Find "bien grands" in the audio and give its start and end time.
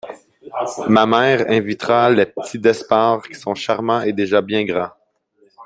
4.41-4.89